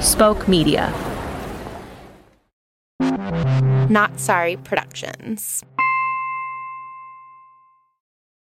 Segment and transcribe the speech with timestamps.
[0.00, 0.94] Spoke Media.
[3.90, 5.64] Not Sorry Productions.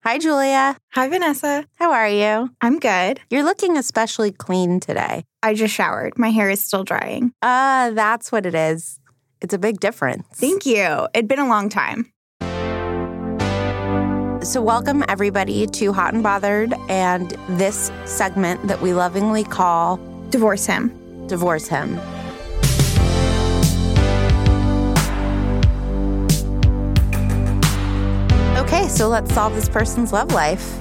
[0.04, 0.76] Hi, Julia.
[0.92, 1.66] Hi, Vanessa.
[1.74, 2.50] How are you?
[2.62, 3.20] I'm good.
[3.28, 5.24] You're looking especially clean today.
[5.42, 6.18] I just showered.
[6.18, 7.32] My hair is still drying.
[7.42, 8.98] Ah, uh, that's what it is.
[9.42, 10.26] It's a big difference.
[10.32, 11.08] Thank you.
[11.12, 12.10] It'd been a long time.
[14.42, 19.98] So, welcome everybody to Hot and Bothered and this segment that we lovingly call
[20.30, 21.03] Divorce Him.
[21.26, 21.98] Divorce Him.
[28.58, 30.80] Okay, so let's solve this person's love life.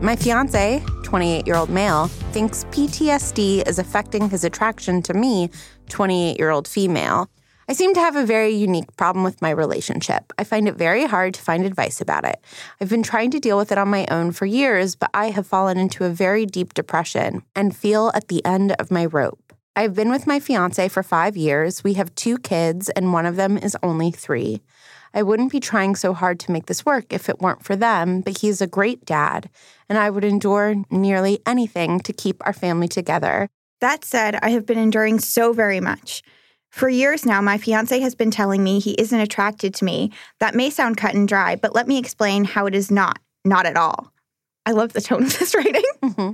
[0.00, 5.50] My fiance, 28 year old male, thinks PTSD is affecting his attraction to me,
[5.88, 7.30] 28 year old female.
[7.68, 10.32] I seem to have a very unique problem with my relationship.
[10.36, 12.40] I find it very hard to find advice about it.
[12.80, 15.46] I've been trying to deal with it on my own for years, but I have
[15.46, 19.51] fallen into a very deep depression and feel at the end of my rope.
[19.74, 21.82] I've been with my fiance for five years.
[21.82, 24.60] We have two kids, and one of them is only three.
[25.14, 28.20] I wouldn't be trying so hard to make this work if it weren't for them,
[28.20, 29.48] but he's a great dad,
[29.88, 33.48] and I would endure nearly anything to keep our family together.
[33.80, 36.22] That said, I have been enduring so very much.
[36.70, 40.12] For years now, my fiance has been telling me he isn't attracted to me.
[40.38, 43.18] That may sound cut and dry, but let me explain how it is not.
[43.44, 44.12] Not at all.
[44.66, 45.82] I love the tone of this writing.
[46.02, 46.32] Mm-hmm.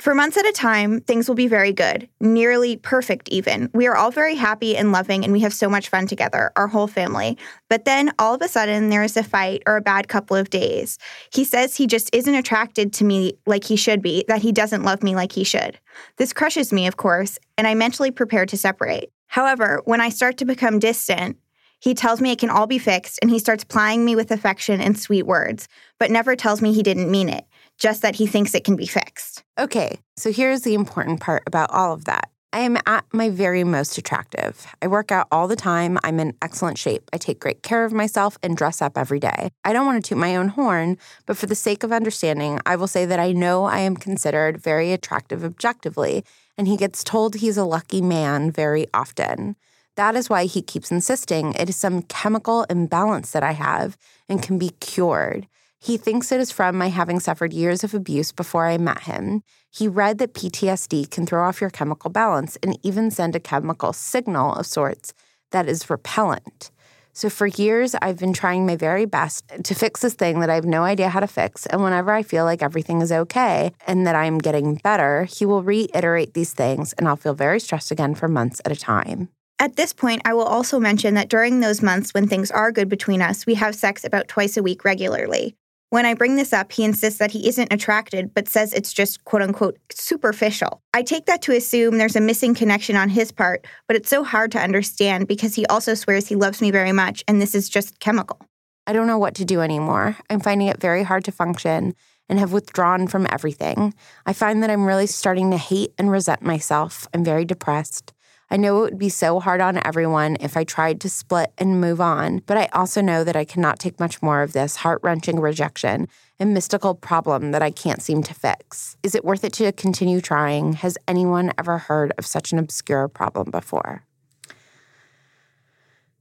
[0.00, 3.68] For months at a time, things will be very good, nearly perfect, even.
[3.74, 6.68] We are all very happy and loving, and we have so much fun together, our
[6.68, 7.36] whole family.
[7.68, 10.50] But then all of a sudden, there is a fight or a bad couple of
[10.50, 10.98] days.
[11.34, 14.84] He says he just isn't attracted to me like he should be, that he doesn't
[14.84, 15.80] love me like he should.
[16.16, 19.10] This crushes me, of course, and I mentally prepare to separate.
[19.26, 21.38] However, when I start to become distant,
[21.80, 24.80] he tells me it can all be fixed, and he starts plying me with affection
[24.80, 25.66] and sweet words,
[25.98, 27.47] but never tells me he didn't mean it
[27.78, 29.42] just that he thinks it can be fixed.
[29.58, 32.30] Okay, so here's the important part about all of that.
[32.52, 34.66] I am at my very most attractive.
[34.80, 35.98] I work out all the time.
[36.02, 37.08] I'm in excellent shape.
[37.12, 39.50] I take great care of myself and dress up every day.
[39.64, 40.96] I don't want to toot my own horn,
[41.26, 44.62] but for the sake of understanding, I will say that I know I am considered
[44.62, 46.24] very attractive objectively,
[46.56, 49.54] and he gets told he's a lucky man very often.
[49.96, 54.42] That is why he keeps insisting it is some chemical imbalance that I have and
[54.42, 55.46] can be cured.
[55.80, 59.42] He thinks it is from my having suffered years of abuse before I met him.
[59.70, 63.92] He read that PTSD can throw off your chemical balance and even send a chemical
[63.92, 65.14] signal of sorts
[65.52, 66.70] that is repellent.
[67.12, 70.54] So, for years, I've been trying my very best to fix this thing that I
[70.54, 71.66] have no idea how to fix.
[71.66, 75.62] And whenever I feel like everything is okay and that I'm getting better, he will
[75.62, 79.30] reiterate these things, and I'll feel very stressed again for months at a time.
[79.58, 82.88] At this point, I will also mention that during those months when things are good
[82.88, 85.56] between us, we have sex about twice a week regularly.
[85.90, 89.24] When I bring this up, he insists that he isn't attracted, but says it's just
[89.24, 90.82] quote unquote superficial.
[90.92, 94.22] I take that to assume there's a missing connection on his part, but it's so
[94.22, 97.70] hard to understand because he also swears he loves me very much and this is
[97.70, 98.38] just chemical.
[98.86, 100.16] I don't know what to do anymore.
[100.28, 101.94] I'm finding it very hard to function
[102.28, 103.94] and have withdrawn from everything.
[104.26, 107.08] I find that I'm really starting to hate and resent myself.
[107.14, 108.12] I'm very depressed.
[108.50, 111.80] I know it would be so hard on everyone if I tried to split and
[111.80, 115.00] move on, but I also know that I cannot take much more of this heart
[115.02, 116.08] wrenching rejection
[116.38, 118.96] and mystical problem that I can't seem to fix.
[119.02, 120.74] Is it worth it to continue trying?
[120.74, 124.04] Has anyone ever heard of such an obscure problem before?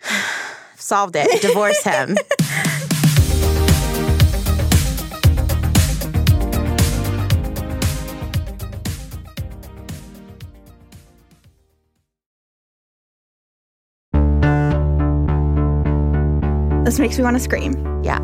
[0.76, 1.42] Solved it.
[1.42, 2.18] Divorce him.
[16.88, 17.74] This makes me want to scream.
[18.02, 18.20] Yeah.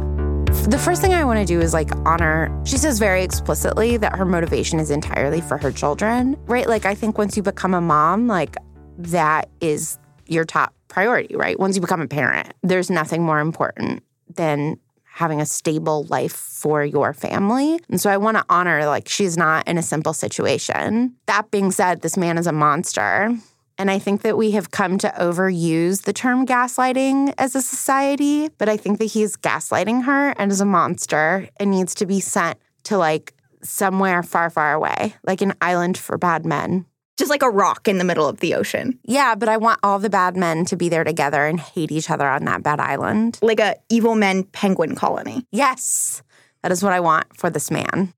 [0.69, 2.49] The first thing I want to do is like honor.
[2.65, 6.65] She says very explicitly that her motivation is entirely for her children, right?
[6.65, 8.55] Like, I think once you become a mom, like
[8.99, 11.59] that is your top priority, right?
[11.59, 14.01] Once you become a parent, there's nothing more important
[14.33, 17.81] than having a stable life for your family.
[17.89, 21.13] And so I want to honor like she's not in a simple situation.
[21.25, 23.37] That being said, this man is a monster.
[23.77, 28.49] And I think that we have come to overuse the term gaslighting as a society,
[28.57, 32.19] but I think that he's gaslighting her and is a monster and needs to be
[32.19, 33.33] sent to like
[33.63, 36.85] somewhere far, far away, like an island for bad men.
[37.17, 38.99] Just like a rock in the middle of the ocean.
[39.03, 42.09] Yeah, but I want all the bad men to be there together and hate each
[42.09, 43.37] other on that bad island.
[43.41, 45.45] Like a evil men penguin colony.
[45.51, 46.23] Yes,
[46.63, 48.13] that is what I want for this man.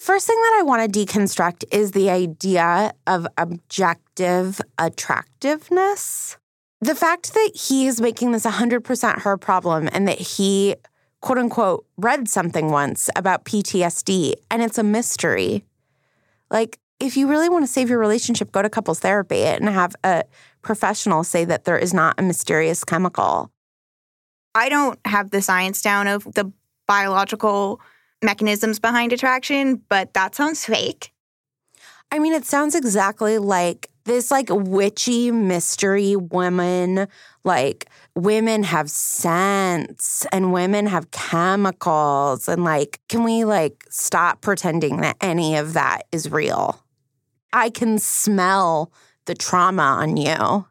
[0.00, 6.38] First thing that I want to deconstruct is the idea of objective attractiveness.
[6.80, 10.76] The fact that he is making this 100% her problem and that he,
[11.20, 15.66] quote unquote, read something once about PTSD and it's a mystery.
[16.50, 19.94] Like, if you really want to save your relationship, go to couples therapy and have
[20.02, 20.24] a
[20.62, 23.50] professional say that there is not a mysterious chemical.
[24.54, 26.50] I don't have the science down of the
[26.88, 27.82] biological
[28.22, 31.12] mechanisms behind attraction, but that sounds fake.
[32.12, 37.06] I mean, it sounds exactly like this like witchy mystery woman
[37.44, 45.02] like women have scents and women have chemicals and like can we like stop pretending
[45.02, 46.82] that any of that is real?
[47.52, 48.92] I can smell
[49.26, 50.66] the trauma on you.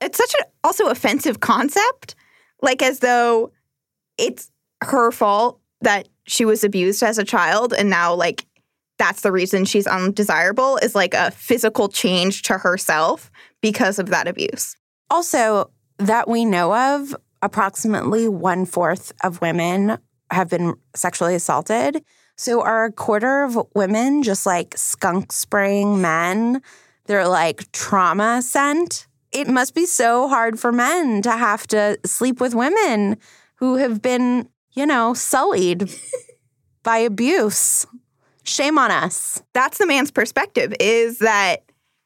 [0.00, 2.14] It's such an also offensive concept,
[2.60, 3.52] like as though
[4.18, 4.50] it's
[4.82, 8.46] her fault that she was abused as a child and now like
[8.98, 14.28] that's the reason she's undesirable is like a physical change to herself because of that
[14.28, 14.76] abuse.
[15.10, 19.98] also that we know of approximately one fourth of women
[20.30, 22.02] have been sexually assaulted.
[22.36, 26.62] So are a quarter of women just like skunk spraying men.
[27.06, 29.06] They're like trauma scent.
[29.30, 33.18] It must be so hard for men to have to sleep with women
[33.56, 35.90] who have been, you know, sullied
[36.82, 37.86] by abuse.
[38.42, 39.42] Shame on us.
[39.54, 41.62] That's the man's perspective is that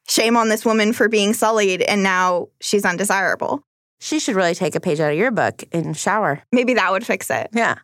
[0.08, 3.62] shame on this woman for being sullied and now she's undesirable.
[4.00, 6.42] She should really take a page out of your book and shower.
[6.52, 7.48] Maybe that would fix it.
[7.52, 7.78] Yeah.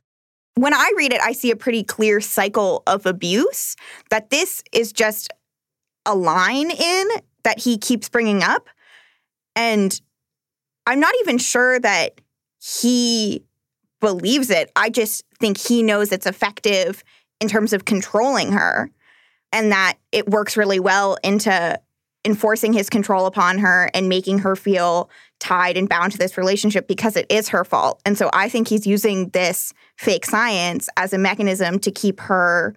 [0.55, 3.75] When I read it, I see a pretty clear cycle of abuse
[4.11, 5.33] that this is just
[6.07, 7.09] a line in
[7.43, 8.69] that he keeps bringing up.
[9.57, 10.01] And
[10.87, 12.21] I'm not even sure that
[12.63, 13.43] he
[14.05, 14.71] believes it.
[14.77, 17.03] I just think he knows it's effective
[17.41, 18.91] in terms of controlling her
[19.53, 21.81] and that it works really well into
[22.25, 25.11] enforcing his control upon her and making her feel
[25.41, 28.01] tied and bound to this relationship because it is her fault.
[28.07, 32.75] And so I think he's using this fake science as a mechanism to keep her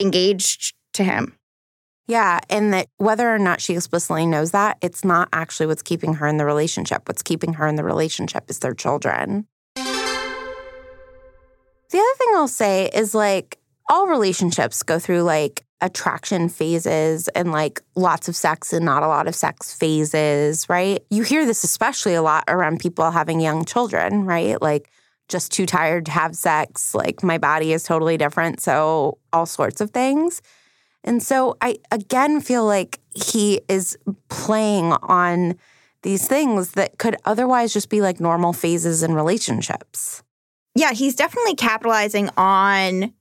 [0.00, 1.34] engaged to him.
[2.06, 2.40] Yeah.
[2.48, 6.26] And that whether or not she explicitly knows that, it's not actually what's keeping her
[6.26, 7.06] in the relationship.
[7.06, 9.46] What's keeping her in the relationship is their children.
[11.90, 13.58] The other thing I'll say is like
[13.88, 19.08] all relationships go through like attraction phases and like lots of sex and not a
[19.08, 21.02] lot of sex phases, right?
[21.10, 24.60] You hear this especially a lot around people having young children, right?
[24.60, 24.90] Like
[25.28, 29.80] just too tired to have sex, like my body is totally different, so all sorts
[29.80, 30.42] of things.
[31.04, 33.96] And so I again feel like he is
[34.28, 35.54] playing on
[36.02, 40.22] these things that could otherwise just be like normal phases in relationships.
[40.78, 43.12] Yeah, he's definitely capitalizing on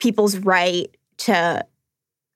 [0.00, 1.64] people's right to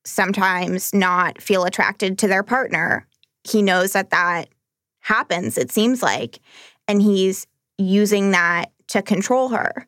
[0.06, 3.06] sometimes not feel attracted to their partner.
[3.44, 4.48] He knows that that
[5.00, 6.40] happens, it seems like,
[6.88, 7.46] and he's
[7.76, 9.86] using that to control her.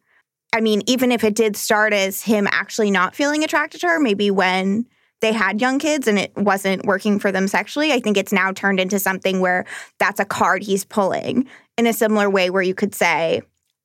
[0.52, 3.98] I mean, even if it did start as him actually not feeling attracted to her,
[3.98, 4.84] maybe when
[5.22, 8.52] they had young kids and it wasn't working for them sexually, I think it's now
[8.52, 9.64] turned into something where
[9.98, 13.40] that's a card he's pulling in a similar way where you could say,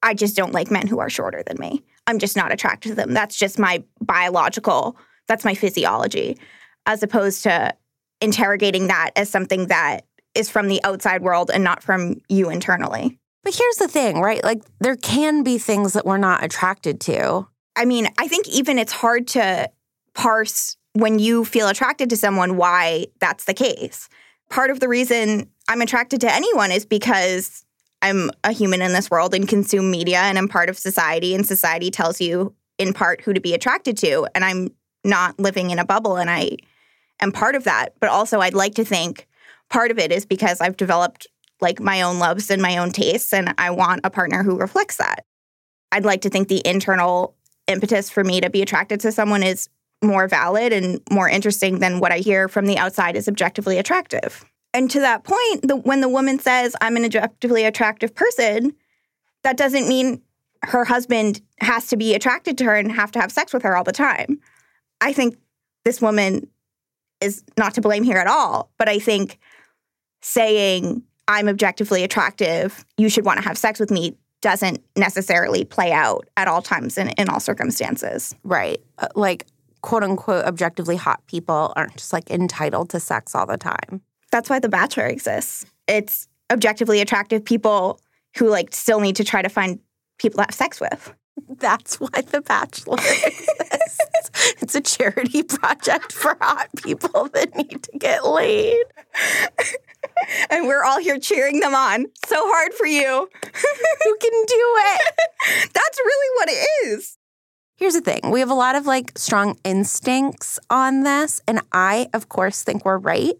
[0.07, 1.83] I just don't like men who are shorter than me.
[2.07, 3.13] I'm just not attracted to them.
[3.13, 4.95] That's just my biological,
[5.27, 6.37] that's my physiology,
[6.85, 7.75] as opposed to
[8.21, 13.19] interrogating that as something that is from the outside world and not from you internally.
[13.43, 14.41] But here's the thing, right?
[14.45, 17.45] Like there can be things that we're not attracted to.
[17.75, 19.69] I mean, I think even it's hard to
[20.13, 24.07] parse when you feel attracted to someone why that's the case.
[24.49, 27.65] Part of the reason I'm attracted to anyone is because
[28.07, 31.45] I'm a human in this world and consume media and I'm part of society and
[31.45, 34.69] society tells you in part who to be attracted to and I'm
[35.03, 36.57] not living in a bubble and I
[37.19, 37.93] am part of that.
[37.99, 39.27] But also I'd like to think
[39.69, 41.27] part of it is because I've developed
[41.59, 44.97] like my own loves and my own tastes and I want a partner who reflects
[44.97, 45.25] that.
[45.91, 47.35] I'd like to think the internal
[47.67, 49.67] impetus for me to be attracted to someone is
[50.01, 54.45] more valid and more interesting than what I hear from the outside is objectively attractive.
[54.73, 58.73] And to that point, the, when the woman says, I'm an objectively attractive person,
[59.43, 60.21] that doesn't mean
[60.63, 63.75] her husband has to be attracted to her and have to have sex with her
[63.75, 64.39] all the time.
[65.01, 65.37] I think
[65.85, 66.47] this woman
[67.21, 69.39] is not to blame here at all, but I think
[70.21, 75.91] saying, I'm objectively attractive, you should want to have sex with me doesn't necessarily play
[75.91, 78.35] out at all times and in all circumstances.
[78.43, 78.79] Right.
[78.99, 79.47] Uh, like,
[79.81, 84.01] quote unquote, objectively hot people aren't just like entitled to sex all the time.
[84.31, 85.65] That's why The Bachelor exists.
[85.87, 87.99] It's objectively attractive people
[88.37, 89.79] who like still need to try to find
[90.17, 91.13] people to have sex with.
[91.57, 93.99] That's why The Bachelor exists.
[94.61, 98.83] it's a charity project for hot people that need to get laid.
[100.49, 102.07] and we're all here cheering them on.
[102.25, 103.29] So hard for you.
[104.03, 105.13] you can do it.
[105.73, 107.17] That's really what it is.
[107.75, 111.41] Here's the thing we have a lot of like strong instincts on this.
[111.47, 113.35] And I, of course, think we're right.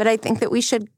[0.00, 0.88] But I think that we should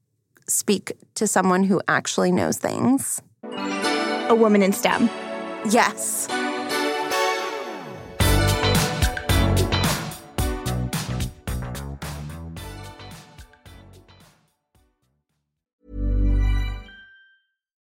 [0.46, 3.20] speak to someone who actually knows things.
[3.42, 5.10] A woman in STEM.
[5.68, 6.28] Yes.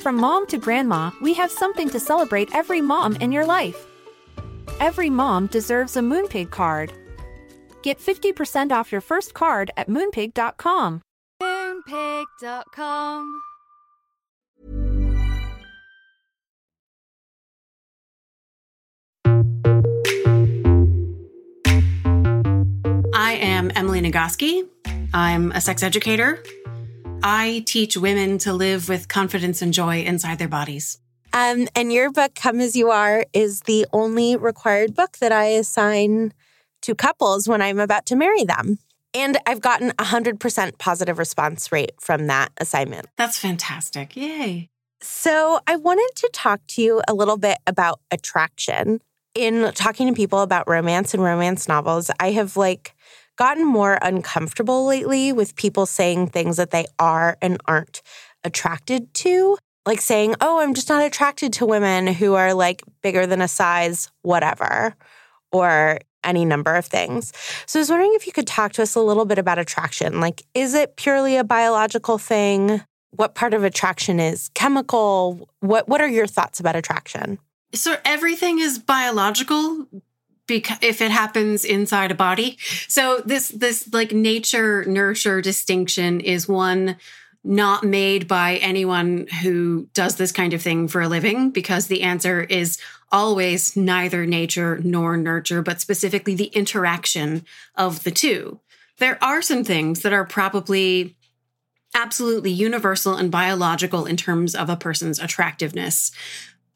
[0.00, 3.86] From mom to grandma, we have something to celebrate every mom in your life.
[4.78, 6.92] Every mom deserves a Moonpig card.
[7.82, 11.02] Get 50% off your first card at moonpig.com.
[11.42, 13.40] Moonpig.com.
[23.14, 24.68] I am Emily Nagoski.
[25.12, 26.42] I'm a sex educator
[27.22, 30.98] I teach women to live with confidence and joy inside their bodies.
[31.32, 35.46] Um, and your book, Come As You Are, is the only required book that I
[35.46, 36.32] assign
[36.82, 38.78] to couples when I'm about to marry them.
[39.14, 43.06] And I've gotten a 100% positive response rate from that assignment.
[43.16, 44.16] That's fantastic.
[44.16, 44.68] Yay.
[45.00, 49.00] So, I wanted to talk to you a little bit about attraction.
[49.34, 52.94] In talking to people about romance and romance novels, I have like
[53.38, 58.02] gotten more uncomfortable lately with people saying things that they are and aren't
[58.44, 59.56] attracted to.
[59.86, 63.48] Like saying, oh, I'm just not attracted to women who are like bigger than a
[63.48, 64.94] size, whatever,
[65.50, 67.32] or any number of things.
[67.64, 70.20] So I was wondering if you could talk to us a little bit about attraction.
[70.20, 72.82] Like, is it purely a biological thing?
[73.12, 75.48] What part of attraction is chemical?
[75.60, 77.38] What what are your thoughts about attraction?
[77.72, 79.86] So everything is biological
[80.48, 82.58] if it happens inside a body.
[82.88, 86.96] So this this like nature nurture distinction is one
[87.44, 92.02] not made by anyone who does this kind of thing for a living because the
[92.02, 92.78] answer is
[93.10, 98.60] always neither nature nor nurture but specifically the interaction of the two.
[98.98, 101.16] There are some things that are probably
[101.94, 106.12] absolutely universal and biological in terms of a person's attractiveness.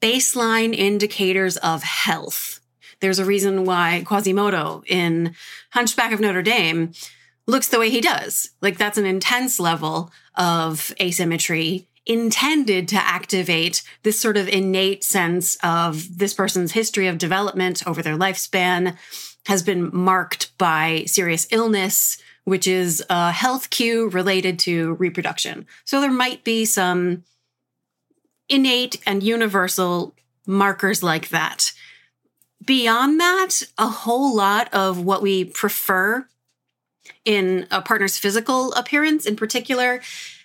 [0.00, 2.61] Baseline indicators of health
[3.02, 5.34] there's a reason why Quasimodo in
[5.72, 6.92] Hunchback of Notre Dame
[7.46, 8.50] looks the way he does.
[8.62, 15.56] Like that's an intense level of asymmetry intended to activate this sort of innate sense
[15.62, 18.96] of this person's history of development over their lifespan
[19.46, 25.66] has been marked by serious illness, which is a health cue related to reproduction.
[25.84, 27.24] So there might be some
[28.48, 30.14] innate and universal
[30.46, 31.72] markers like that
[32.64, 36.26] beyond that, a whole lot of what we prefer
[37.24, 40.00] in a partner's physical appearance in particular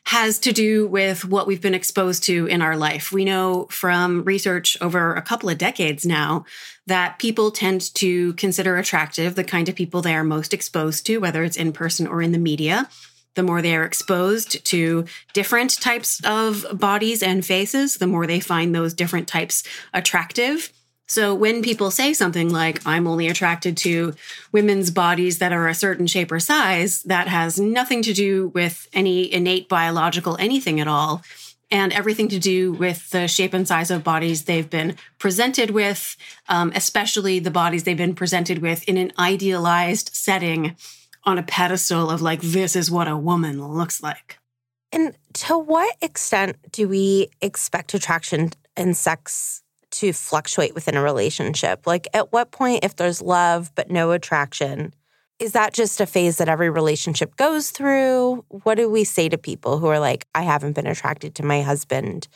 [0.05, 3.11] has to do with what we've been exposed to in our life.
[3.11, 6.45] We know from research over a couple of decades now
[6.85, 11.17] that people tend to consider attractive the kind of people they are most exposed to,
[11.17, 12.89] whether it's in person or in the media.
[13.35, 18.39] The more they are exposed to different types of bodies and faces, the more they
[18.39, 20.71] find those different types attractive.
[21.07, 24.13] So when people say something like, I'm only attracted to
[24.51, 28.89] women's bodies that are a certain shape or size, that has nothing to do with
[28.91, 31.23] any innate biological anything at all,
[31.71, 36.15] and everything to do with the shape and size of bodies they've been presented with,
[36.49, 40.75] um, especially the bodies they've been presented with in an idealized setting
[41.23, 44.39] on a pedestal of like, this is what a woman looks like.
[44.91, 49.61] And to what extent do we expect attraction and sex
[49.99, 51.85] to fluctuate within a relationship?
[51.85, 54.93] Like, at what point, if there's love but no attraction,
[55.39, 58.43] is that just a phase that every relationship goes through?
[58.49, 61.61] What do we say to people who are like, I haven't been attracted to my
[61.61, 62.27] husband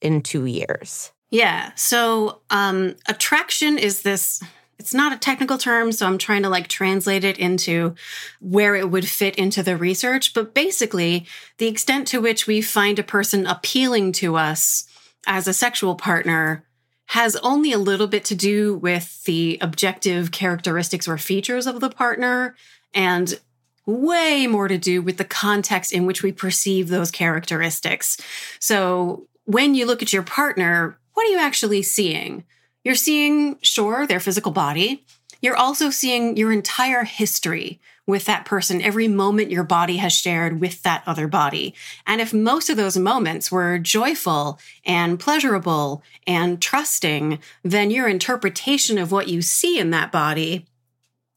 [0.00, 1.12] in two years?
[1.30, 1.72] Yeah.
[1.74, 4.42] So, um, attraction is this.
[4.78, 7.94] It's not a technical term, so I'm trying to like translate it into
[8.40, 10.34] where it would fit into the research.
[10.34, 11.26] But basically,
[11.58, 14.84] the extent to which we find a person appealing to us
[15.26, 16.64] as a sexual partner
[17.06, 21.90] has only a little bit to do with the objective characteristics or features of the
[21.90, 22.56] partner
[22.94, 23.38] and
[23.86, 28.16] way more to do with the context in which we perceive those characteristics.
[28.58, 32.44] So when you look at your partner, what are you actually seeing?
[32.82, 35.04] You're seeing, sure, their physical body.
[35.44, 40.58] You're also seeing your entire history with that person, every moment your body has shared
[40.58, 41.74] with that other body.
[42.06, 48.96] And if most of those moments were joyful and pleasurable and trusting, then your interpretation
[48.96, 50.64] of what you see in that body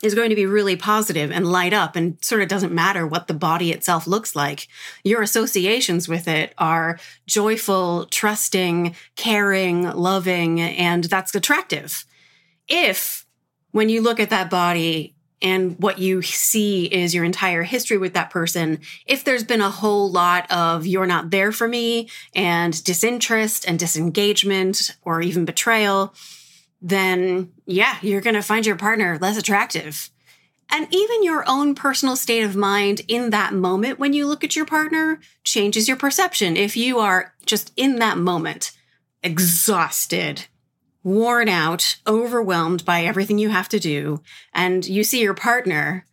[0.01, 3.27] is going to be really positive and light up and sort of doesn't matter what
[3.27, 4.69] the body itself looks like.
[5.03, 12.05] Your associations with it are joyful, trusting, caring, loving, and that's attractive.
[12.69, 13.26] If
[13.71, 18.13] when you look at that body and what you see is your entire history with
[18.13, 22.83] that person, if there's been a whole lot of you're not there for me and
[22.83, 26.13] disinterest and disengagement or even betrayal,
[26.81, 30.09] then yeah, you're going to find your partner less attractive.
[30.69, 34.55] And even your own personal state of mind in that moment when you look at
[34.55, 36.57] your partner changes your perception.
[36.57, 38.71] If you are just in that moment,
[39.23, 40.47] exhausted,
[41.07, 44.21] worn out, overwhelmed by everything you have to do,
[44.53, 46.05] and you see your partner,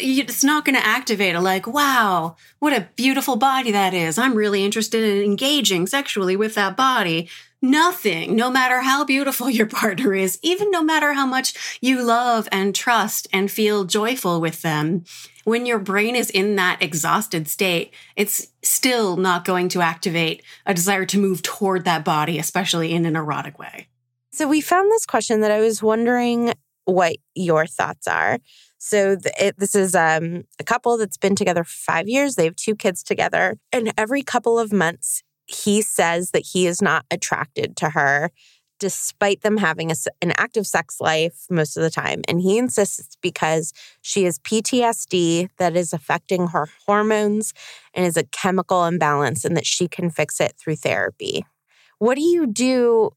[0.00, 4.18] it's not going to activate a like, wow, what a beautiful body that is.
[4.18, 7.28] I'm really interested in engaging sexually with that body.
[7.62, 12.48] Nothing, no matter how beautiful your partner is, even no matter how much you love
[12.50, 15.04] and trust and feel joyful with them,
[15.44, 20.74] when your brain is in that exhausted state, it's still not going to activate a
[20.74, 23.86] desire to move toward that body, especially in an erotic way.
[24.40, 26.54] So we found this question that I was wondering
[26.86, 28.38] what your thoughts are.
[28.78, 32.36] So th- it, this is um, a couple that's been together five years.
[32.36, 36.80] They have two kids together, and every couple of months, he says that he is
[36.80, 38.30] not attracted to her,
[38.78, 42.22] despite them having a, an active sex life most of the time.
[42.26, 47.52] And he insists it's because she has PTSD that is affecting her hormones
[47.92, 51.44] and is a chemical imbalance, and that she can fix it through therapy.
[51.98, 53.10] What do you do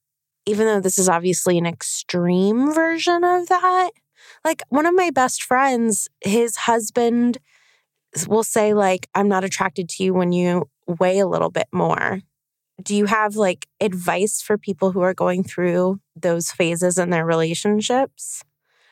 [0.45, 3.91] even though this is obviously an extreme version of that,
[4.43, 7.37] like one of my best friends, his husband
[8.27, 12.21] will say like I'm not attracted to you when you weigh a little bit more.
[12.81, 17.25] Do you have like advice for people who are going through those phases in their
[17.25, 18.43] relationships?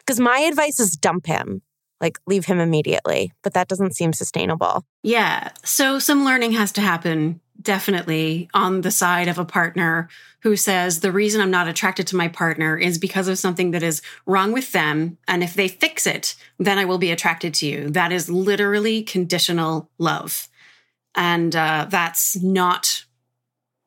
[0.06, 1.62] Cuz my advice is dump him.
[2.00, 4.86] Like leave him immediately, but that doesn't seem sustainable.
[5.04, 5.52] Yeah.
[5.64, 10.10] So some learning has to happen definitely on the side of a partner
[10.42, 13.84] who says the reason I'm not attracted to my partner is because of something that
[13.84, 15.18] is wrong with them.
[15.28, 17.90] And if they fix it, then I will be attracted to you.
[17.90, 20.48] That is literally conditional love.
[21.16, 23.06] And uh, that's not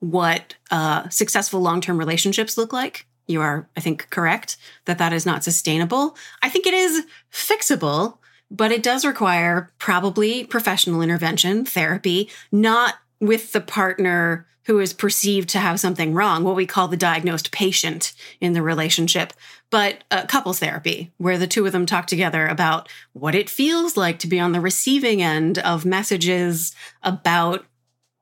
[0.01, 3.07] what uh, successful long term relationships look like.
[3.27, 6.17] You are, I think, correct that that is not sustainable.
[6.43, 8.19] I think it is fixable,
[8.51, 15.49] but it does require probably professional intervention, therapy, not with the partner who is perceived
[15.51, 19.33] to have something wrong, what we call the diagnosed patient in the relationship,
[19.71, 23.97] but uh, couples therapy, where the two of them talk together about what it feels
[23.97, 27.65] like to be on the receiving end of messages about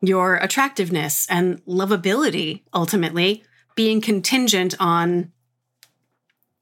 [0.01, 3.45] your attractiveness and lovability, ultimately
[3.77, 5.31] being contingent on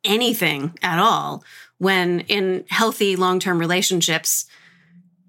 [0.05, 1.42] anything at all.
[1.79, 4.44] When in healthy long term relationships,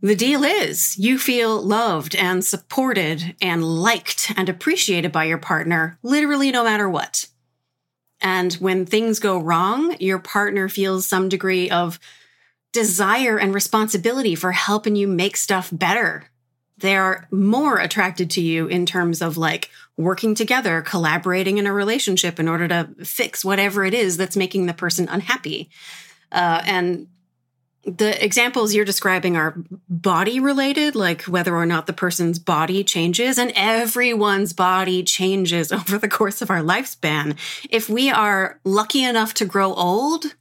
[0.01, 5.99] the deal is you feel loved and supported and liked and appreciated by your partner,
[6.01, 7.27] literally no matter what.
[8.19, 11.99] And when things go wrong, your partner feels some degree of
[12.71, 16.31] desire and responsibility for helping you make stuff better.
[16.81, 22.39] they're more attracted to you in terms of like working together, collaborating in a relationship
[22.39, 25.69] in order to fix whatever it is that's making the person unhappy.
[26.31, 27.07] Uh, and
[27.83, 29.55] the examples you're describing are
[29.89, 35.97] body related, like whether or not the person's body changes, and everyone's body changes over
[35.97, 37.37] the course of our lifespan.
[37.69, 40.35] If we are lucky enough to grow old,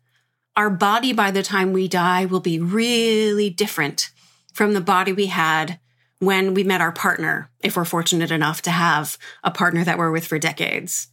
[0.57, 4.11] our body by the time we die will be really different
[4.53, 5.79] from the body we had
[6.19, 10.11] when we met our partner, if we're fortunate enough to have a partner that we're
[10.11, 11.09] with for decades.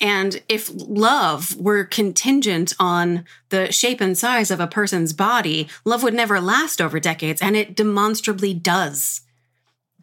[0.00, 6.02] And if love were contingent on the shape and size of a person's body, love
[6.02, 9.22] would never last over decades, and it demonstrably does.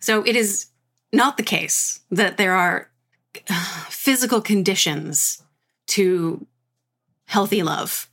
[0.01, 0.67] So it is
[1.11, 2.89] not the case that there are
[3.49, 5.43] uh, physical conditions
[5.87, 6.47] to
[7.27, 8.09] healthy love,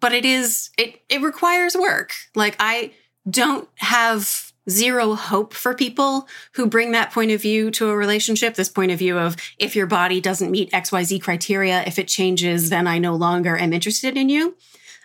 [0.00, 2.12] but it is, it, it requires work.
[2.34, 2.92] Like I
[3.28, 8.54] don't have zero hope for people who bring that point of view to a relationship.
[8.54, 12.70] This point of view of if your body doesn't meet XYZ criteria, if it changes,
[12.70, 14.56] then I no longer am interested in you.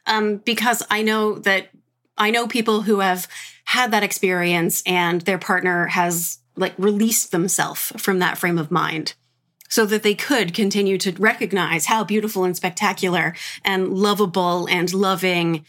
[0.05, 1.69] Um, because I know that
[2.17, 3.27] I know people who have
[3.65, 9.15] had that experience and their partner has like released themselves from that frame of mind
[9.69, 15.65] so that they could continue to recognize how beautiful and spectacular and lovable and loving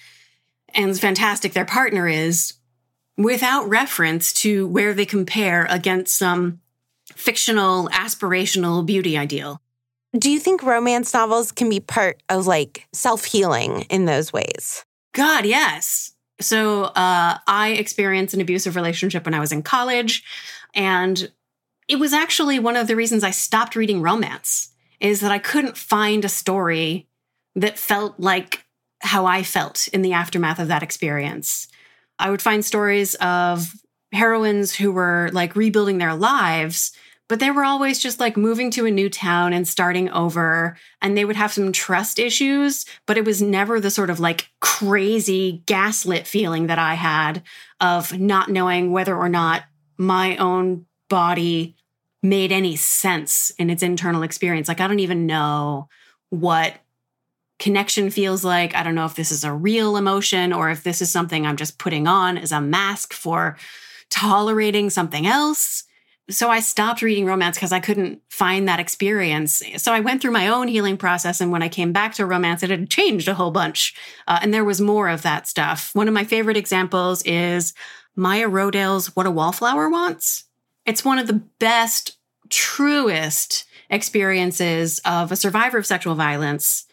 [0.74, 2.54] and fantastic their partner is
[3.16, 6.60] without reference to where they compare against some
[7.14, 9.60] fictional, aspirational beauty ideal.
[10.16, 14.84] Do you think romance novels can be part of like self healing in those ways?
[15.12, 16.12] God, yes.
[16.40, 20.24] So uh, I experienced an abusive relationship when I was in college.
[20.74, 21.30] And
[21.88, 25.76] it was actually one of the reasons I stopped reading romance is that I couldn't
[25.76, 27.08] find a story
[27.54, 28.64] that felt like
[29.00, 31.68] how I felt in the aftermath of that experience.
[32.24, 33.70] I would find stories of
[34.10, 36.96] heroines who were like rebuilding their lives,
[37.28, 40.78] but they were always just like moving to a new town and starting over.
[41.02, 44.48] And they would have some trust issues, but it was never the sort of like
[44.62, 47.42] crazy gaslit feeling that I had
[47.78, 49.64] of not knowing whether or not
[49.98, 51.76] my own body
[52.22, 54.66] made any sense in its internal experience.
[54.66, 55.90] Like, I don't even know
[56.30, 56.72] what
[57.64, 58.76] connection feels like.
[58.76, 61.56] I don't know if this is a real emotion or if this is something I'm
[61.56, 63.56] just putting on as a mask for
[64.10, 65.84] tolerating something else.
[66.28, 69.62] So I stopped reading romance because I couldn't find that experience.
[69.78, 71.40] So I went through my own healing process.
[71.40, 73.94] And when I came back to romance, it had changed a whole bunch.
[74.28, 75.88] Uh, and there was more of that stuff.
[75.94, 77.72] One of my favorite examples is
[78.14, 80.44] Maya Rodale's What a Wallflower Wants.
[80.84, 82.18] It's one of the best,
[82.50, 86.84] truest experiences of a survivor of sexual violence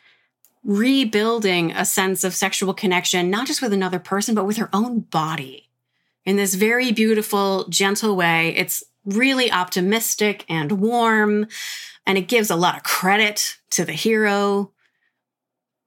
[0.64, 5.00] rebuilding a sense of sexual connection, not just with another person, but with her own
[5.00, 5.70] body
[6.26, 8.56] in this very beautiful, gentle way.
[8.56, 11.48] It's really optimistic and warm,
[12.06, 14.72] and it gives a lot of credit to the hero.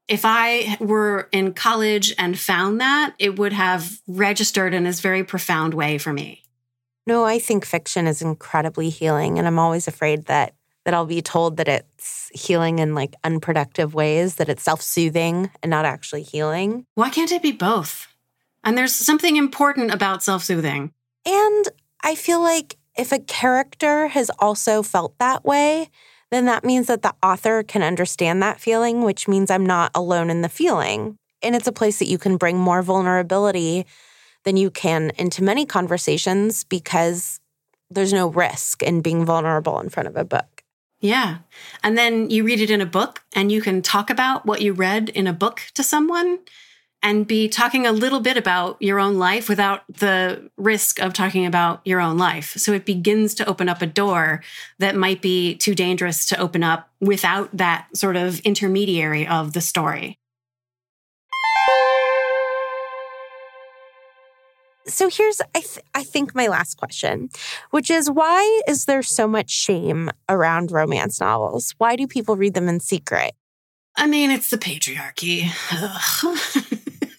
[0.08, 5.24] If I were in college and found that, it would have registered in this very
[5.24, 6.42] profound way for me.
[7.06, 11.22] No, I think fiction is incredibly healing, and I'm always afraid that that I'll be
[11.22, 16.22] told that it's healing in like unproductive ways, that it's self soothing and not actually
[16.22, 16.86] healing.
[16.94, 18.08] Why can't it be both?
[18.62, 20.92] And there's something important about self soothing.
[21.26, 21.68] And
[22.02, 25.88] I feel like if a character has also felt that way,
[26.30, 30.30] then that means that the author can understand that feeling, which means I'm not alone
[30.30, 31.16] in the feeling.
[31.42, 33.86] And it's a place that you can bring more vulnerability
[34.44, 37.40] than you can into many conversations because
[37.90, 40.53] there's no risk in being vulnerable in front of a book.
[41.04, 41.40] Yeah.
[41.82, 44.72] And then you read it in a book and you can talk about what you
[44.72, 46.38] read in a book to someone
[47.02, 51.44] and be talking a little bit about your own life without the risk of talking
[51.44, 52.52] about your own life.
[52.56, 54.42] So it begins to open up a door
[54.78, 59.60] that might be too dangerous to open up without that sort of intermediary of the
[59.60, 60.18] story.
[64.86, 67.30] So here's, I, th- I think, my last question,
[67.70, 71.74] which is why is there so much shame around romance novels?
[71.78, 73.32] Why do people read them in secret?
[73.96, 75.48] I mean, it's the patriarchy.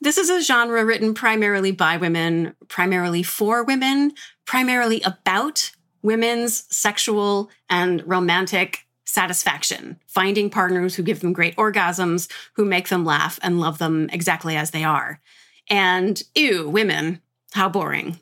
[0.00, 4.12] this is a genre written primarily by women, primarily for women,
[4.46, 12.64] primarily about women's sexual and romantic satisfaction, finding partners who give them great orgasms, who
[12.64, 15.20] make them laugh and love them exactly as they are.
[15.68, 17.20] And ew, women,
[17.52, 18.18] how boring.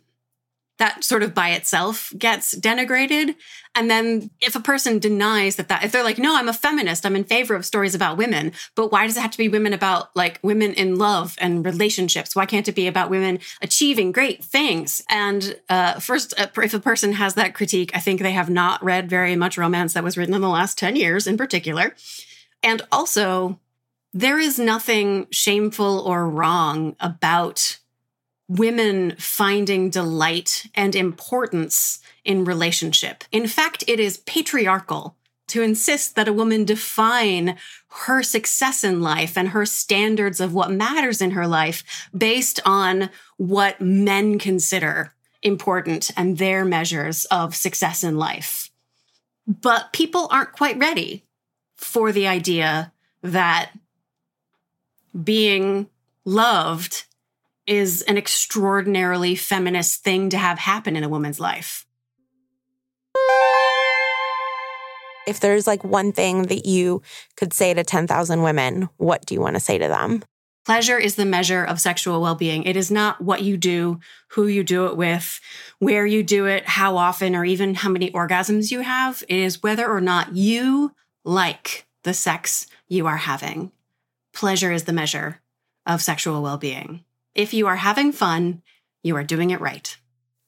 [0.79, 3.37] that sort of by itself gets denigrated.
[3.75, 7.07] And then if a person denies that that if they're like, no, I'm a feminist,
[7.07, 9.73] I'm in favor of stories about women, but why does it have to be women
[9.73, 12.35] about like women in love and relationships?
[12.35, 15.05] Why can't it be about women achieving great things?
[15.09, 18.83] And uh, first, uh, if a person has that critique, I think they have not
[18.83, 21.95] read very much romance that was written in the last 10 years in particular.
[22.63, 23.61] And also,
[24.13, 27.79] there is nothing shameful or wrong about
[28.49, 33.25] women finding delight and importance in relationship.
[33.33, 35.17] In fact, it is patriarchal
[35.49, 37.57] to insist that a woman define
[38.07, 43.11] her success in life and her standards of what matters in her life based on
[43.37, 48.71] what men consider important and their measures of success in life.
[49.47, 51.25] But people aren't quite ready
[51.77, 53.73] for the idea that
[55.21, 55.89] being
[56.25, 57.05] loved
[57.67, 61.87] is an extraordinarily feminist thing to have happen in a woman's life.
[65.27, 67.03] If there's like one thing that you
[67.37, 70.25] could say to 10,000 women, what do you want to say to them?
[70.65, 72.63] Pleasure is the measure of sexual well being.
[72.65, 73.99] It is not what you do,
[74.29, 75.41] who you do it with,
[75.81, 79.25] where you do it, how often, or even how many orgasms you have.
[79.29, 80.93] It is whether or not you
[81.25, 83.73] like the sex you are having.
[84.35, 85.41] Pleasure is the measure
[85.87, 87.05] of sexual well being.
[87.35, 88.63] If you are having fun,
[89.03, 89.97] you are doing it right.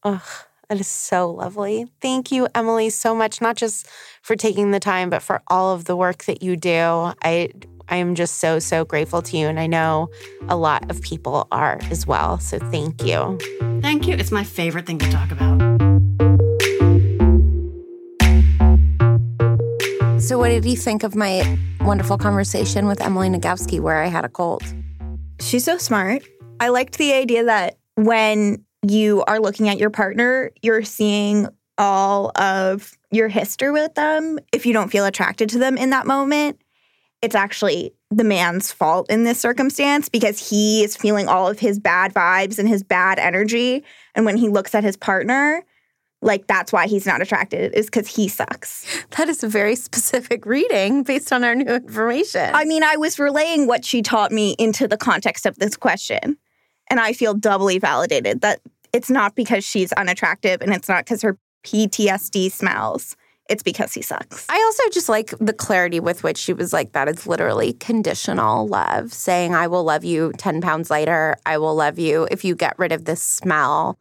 [0.03, 0.23] Ugh,
[0.69, 1.87] that is so lovely.
[2.01, 3.87] Thank you, Emily, so much, not just
[4.23, 7.13] for taking the time, but for all of the work that you do.
[7.23, 7.51] I
[7.87, 9.47] I am just so, so grateful to you.
[9.47, 10.09] And I know
[10.49, 12.39] a lot of people are as well.
[12.39, 13.39] So thank you.
[13.83, 14.15] Thank you.
[14.15, 15.61] It's my favorite thing to talk about.
[20.19, 24.25] So, what did you think of my wonderful conversation with Emily Nagoski where I had
[24.25, 24.63] a cold?
[25.39, 26.23] She's so smart.
[26.59, 32.33] I liked the idea that when you are looking at your partner, you're seeing all
[32.37, 34.39] of your history with them.
[34.51, 36.59] If you don't feel attracted to them in that moment,
[37.21, 41.79] it's actually the man's fault in this circumstance because he is feeling all of his
[41.79, 43.85] bad vibes and his bad energy.
[44.15, 45.63] And when he looks at his partner,
[46.25, 48.87] like that's why he's not attracted is because he sucks.
[49.17, 52.51] That is a very specific reading based on our new information.
[52.55, 56.37] I mean, I was relaying what she taught me into the context of this question.
[56.91, 58.61] And I feel doubly validated that
[58.93, 63.17] it's not because she's unattractive and it's not because her PTSD smells.
[63.49, 64.47] It's because he sucks.
[64.49, 68.67] I also just like the clarity with which she was like, that is literally conditional
[68.67, 71.37] love, saying, I will love you 10 pounds later.
[71.45, 73.99] I will love you if you get rid of this smell.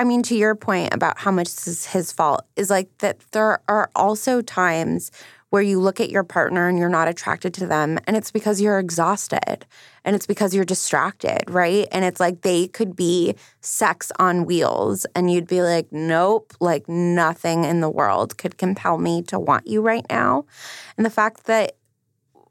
[0.00, 3.20] I mean, to your point about how much this is his fault, is like that
[3.32, 5.10] there are also times
[5.50, 8.62] where you look at your partner and you're not attracted to them and it's because
[8.62, 9.66] you're exhausted
[10.02, 11.86] and it's because you're distracted, right?
[11.92, 16.88] And it's like they could be sex on wheels and you'd be like, nope, like
[16.88, 20.46] nothing in the world could compel me to want you right now.
[20.96, 21.76] And the fact that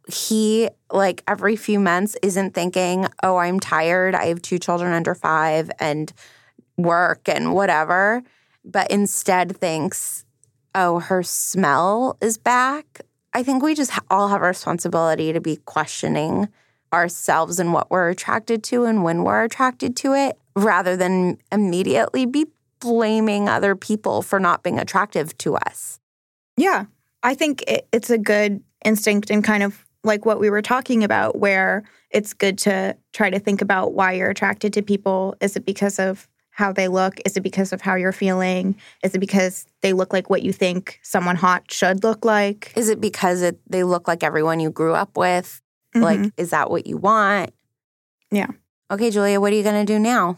[0.07, 4.13] he, like every few months, isn't thinking, oh, I'm tired.
[4.13, 6.13] I have two children under five and
[6.83, 8.23] work and whatever,
[8.63, 10.25] but instead thinks,
[10.75, 13.01] oh, her smell is back.
[13.33, 16.49] I think we just all have a responsibility to be questioning
[16.91, 22.25] ourselves and what we're attracted to and when we're attracted to it rather than immediately
[22.25, 22.47] be
[22.79, 25.99] blaming other people for not being attractive to us.
[26.57, 26.85] Yeah.
[27.21, 31.37] I think it's a good instinct and kind of like what we were talking about,
[31.37, 35.35] where it's good to try to think about why you're attracted to people.
[35.41, 36.27] Is it because of
[36.59, 37.19] how they look?
[37.25, 38.75] Is it because of how you're feeling?
[39.01, 42.73] Is it because they look like what you think someone hot should look like?
[42.75, 45.61] Is it because it, they look like everyone you grew up with?
[45.95, 46.03] Mm-hmm.
[46.03, 47.53] Like, is that what you want?
[48.29, 48.49] Yeah.
[48.91, 50.37] Okay, Julia, what are you going to do now?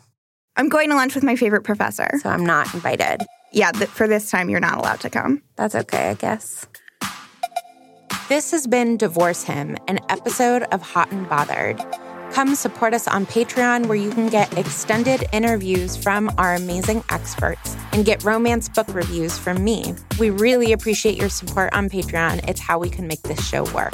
[0.56, 2.10] I'm going to lunch with my favorite professor.
[2.22, 3.26] So I'm not invited.
[3.52, 5.42] Yeah, th- for this time, you're not allowed to come.
[5.56, 6.68] That's okay, I guess.
[8.30, 11.84] This has been Divorce Him, an episode of Hot and Bothered.
[12.34, 17.76] Come support us on Patreon, where you can get extended interviews from our amazing experts
[17.92, 19.94] and get romance book reviews from me.
[20.18, 22.48] We really appreciate your support on Patreon.
[22.48, 23.94] It's how we can make this show work.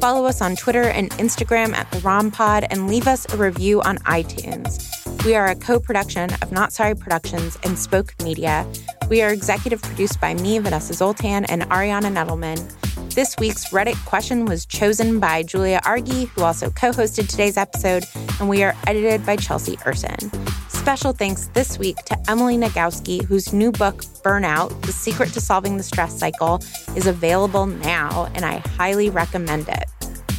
[0.00, 3.82] Follow us on Twitter and Instagram at the Rom Pod and leave us a review
[3.82, 4.84] on iTunes.
[5.24, 8.64] We are a co production of Not Sorry Productions and Spoke Media.
[9.10, 13.07] We are executive produced by me, Vanessa Zoltan, and Ariana Nedelman.
[13.18, 18.04] This week's Reddit question was chosen by Julia Argy, who also co hosted today's episode,
[18.38, 20.30] and we are edited by Chelsea Urson.
[20.68, 25.76] Special thanks this week to Emily Nagoski, whose new book, Burnout The Secret to Solving
[25.76, 26.62] the Stress Cycle,
[26.94, 29.86] is available now, and I highly recommend it.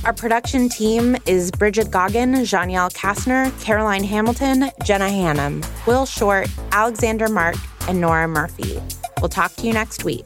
[0.05, 7.27] Our production team is Bridget Goggin, Janielle Kastner, Caroline Hamilton, Jenna Hannum, Will Short, Alexander
[7.27, 7.57] Mark,
[7.89, 8.79] and Nora Murphy.
[9.19, 10.25] We'll talk to you next week.